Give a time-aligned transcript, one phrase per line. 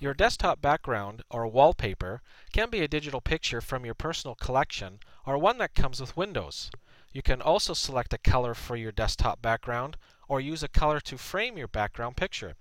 [0.00, 2.22] Your desktop background or wallpaper
[2.54, 6.70] can be a digital picture from your personal collection or one that comes with Windows.
[7.12, 11.18] You can also select a color for your desktop background or use a color to
[11.18, 12.56] frame your background picture.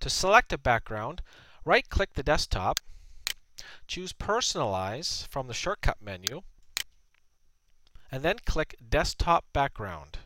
[0.00, 1.22] To select a background,
[1.64, 2.80] right click the desktop,
[3.86, 6.42] choose Personalize from the shortcut menu,
[8.10, 10.18] and then click Desktop Background.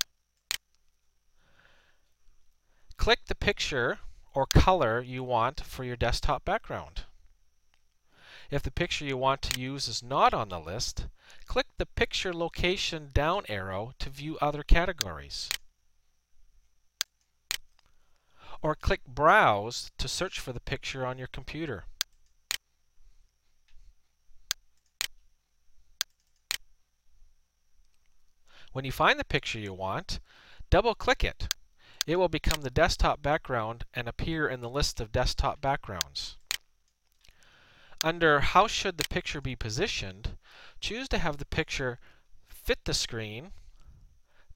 [2.96, 3.98] Click the picture
[4.34, 7.02] or color you want for your desktop background.
[8.50, 11.06] If the picture you want to use is not on the list,
[11.46, 15.48] click the Picture Location down arrow to view other categories.
[18.60, 21.84] Or click Browse to search for the picture on your computer.
[28.72, 30.20] When you find the picture you want,
[30.70, 31.52] double-click it.
[32.06, 36.36] It will become the desktop background and appear in the list of desktop backgrounds.
[38.03, 40.36] Under How should the picture be positioned,
[40.81, 42.00] choose to have the picture
[42.48, 43.53] fit the screen,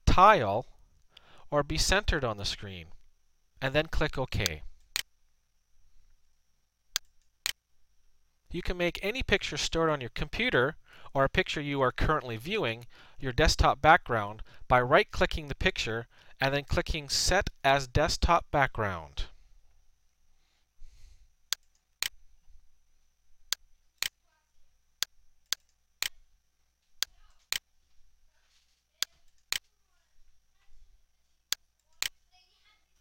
[0.05, 0.65] tile,
[1.49, 2.87] or be centered on the screen,
[3.61, 4.63] and then click OK.
[8.51, 10.75] You can make any picture stored on your computer
[11.13, 12.85] or a picture you are currently viewing
[13.19, 16.07] your desktop background by right-clicking the picture
[16.39, 19.25] and then clicking Set as Desktop Background.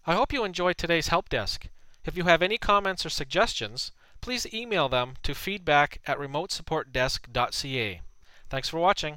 [0.09, 1.67] I hope you enjoyed today's help desk.
[2.05, 8.01] If you have any comments or suggestions, please email them to feedback at remotesupportdesk.ca.
[8.49, 9.15] Thanks for watching.